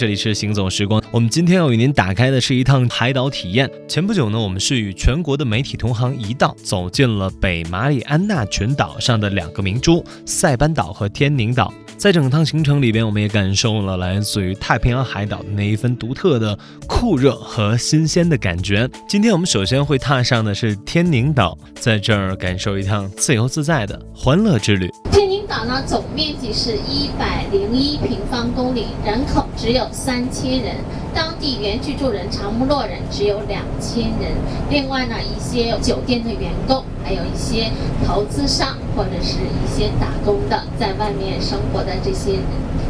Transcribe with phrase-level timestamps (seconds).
[0.00, 1.02] 这里是行走时光。
[1.10, 3.70] 我们今天要与您打开的是一趟海岛体验。
[3.86, 11.70] 前不久呢，我们是与全国的媒体同行一道走进了北马里安纳群岛上的两个明珠——塞班岛和天宁岛。
[11.98, 16.58] 在整趟行程里边，我们也感受了来自于太平洋海岛的那一份独特的
[16.88, 18.88] 酷热和新鲜的感觉。
[19.06, 24.88] 今天我们首先会踏上的是天宁岛，在这儿感受一趟自由自在的欢乐之旅。
[25.12, 30.76] 天宁岛呢，总面积是一百零一平方公里，人口只有三千人，
[31.12, 34.30] 当地原居住人长木洛人只有两千人。
[34.70, 37.72] 另外呢，一些酒店的员工，还有一些
[38.06, 42.42] 投资商或者是一些打工的，在外面生活的这些人，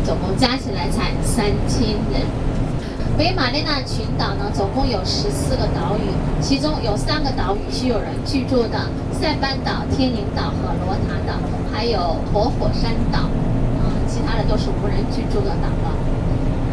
[0.04, 2.20] 总共加起来才三千人。
[3.20, 6.08] 北马里纳群岛呢，总共有十四个岛屿，
[6.40, 11.36] 其中有三个岛屿是有人居住的：塞班岛、天宁岛和罗塔岛，
[11.70, 13.28] 还有活火山岛。
[13.76, 15.92] 嗯，其他的都是无人居住的岛了。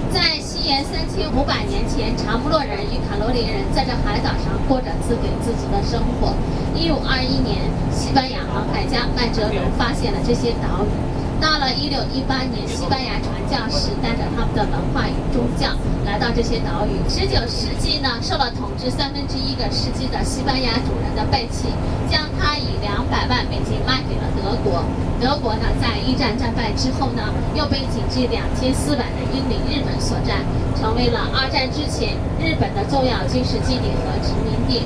[0.09, 6.31] 在西元三千五百年前，查穆洛人与卡罗林人在这海岛上过着自给自足的生活。
[6.73, 10.95] 一五二一年，西班牙航海家麦哲伦发现了这些岛屿。
[11.39, 15.69] 到了一六一八年，西班牙传教士带着他们的文化与宗教
[16.05, 16.97] 来到这些岛屿。
[17.09, 21.69] 十九世纪呢，受了统治三分之一个世纪的西班牙主人的背弃，
[22.09, 24.83] 将它以两百万美金卖给了德国。
[25.21, 30.41] 德国呢，在一战战败之后呢，又被仅至两千四百人英里日本所占，
[30.75, 34.85] 成为了二战之前日本的重要军事基地和殖民地。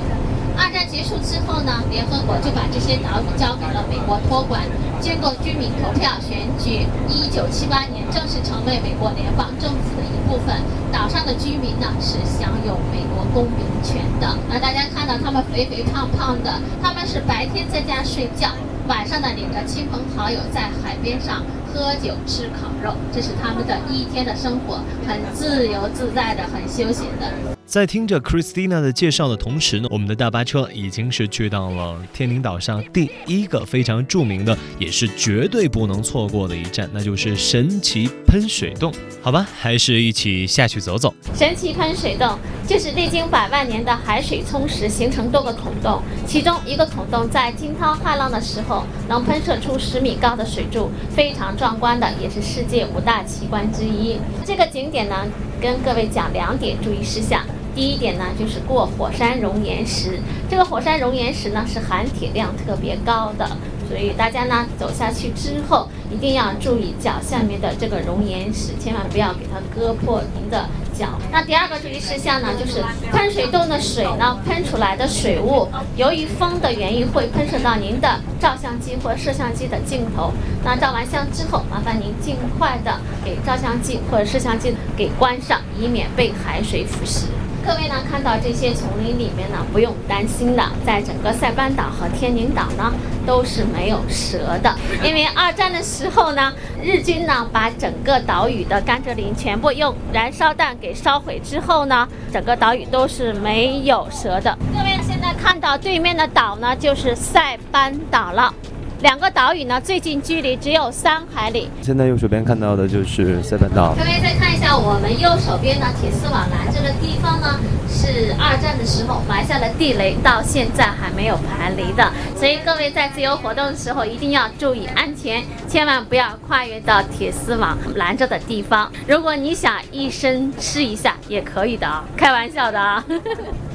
[0.56, 4.62] 二战结束之后呢，联合国就把这些岛屿交给了美国托管。
[5.00, 10.56] 经过居民投票选举，一九七八年正式成为美国联邦政府的一部分。
[10.92, 14.36] 岛上的居民呢是享有美国公民权的。
[14.48, 18.50] 那大家看到他们肥肥胖胖的，他们是白天在家睡觉，
[18.86, 24.78] 晚上呢领着亲朋好友在海边上喝酒吃烤肉，这是他们的一天的生活，
[25.08, 27.32] 很自由自在的，很休闲的。
[27.72, 38.92] 在听着 Christina 的介绍的同时呢，我们的大巴车已经是去到了天宁岛上第一个非常著名的，也是绝对不能错过的一站，那就是神奇喷水洞。
[39.22, 41.14] 好吧，还是一起下去走走。
[41.34, 42.38] 神奇喷水洞
[42.68, 54.18] 就是历经百万年的海水冲蚀形成多个孔洞，其中一个孔洞在惊涛骇浪的时候能喷射出十米高的水柱，非常壮观的，也是世界五大奇观之一。
[54.44, 55.26] 这个景点呢，
[55.58, 57.42] 跟各位讲两点注意事项。
[57.74, 60.20] 第一点呢，就是过火山熔岩石。
[60.50, 63.48] 这个火山熔岩石呢，是含铁量特别高的，
[63.88, 71.08] 所以大家呢走下去之后，一定要注意脚下面的这个熔岩石，千万不要给它割破您的脚。
[71.30, 75.66] 那第二个注意事项呢，就是喷水洞的水呢，喷出来的水雾，
[75.96, 80.30] 由于风的原因，会喷射到您的照相机或摄像机的镜头。
[80.62, 87.24] 那照完相之后，麻烦您尽快的给照相机或者摄像机给关上，以免被海水腐蚀。
[87.64, 92.92] 各位呢，看到这些丛林里面呢，不用担心的，在整个塞班岛和天宁岛呢，
[93.24, 94.74] 都是没有蛇的。
[95.02, 96.52] 因为二战的时候呢，
[96.82, 104.58] 日军呢把整个岛屿的甘蔗林全部用燃烧弹给烧毁之后呢，整个岛屿都是没有蛇的。
[104.76, 108.52] 各位现在看到对面的岛呢，就是塞班岛了。
[109.02, 111.68] 两个岛屿呢，最近距离只有三海里。
[111.82, 113.96] 现在右手边看到的就是塞班岛。
[113.98, 117.58] 各位再看一下我们右手边的铁丝网拦着的地方呢，
[117.88, 122.12] 是二战的时候埋下了地雷，到现在还没有排离的。
[122.36, 128.88] 所以各位在自由活动的时候一定要注意安全，千万不要跨越到铁丝网拦着的地方。
[129.08, 133.04] 如果你想一生吃一下也可以的啊，开玩笑的啊。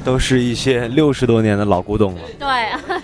[0.02, 2.20] 都是一些六十多年的老古董了。
[2.38, 3.02] 对。